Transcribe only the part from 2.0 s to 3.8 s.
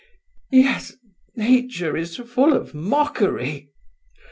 full of mockery!